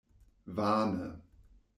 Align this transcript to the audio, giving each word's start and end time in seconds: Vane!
Vane! 0.57 1.05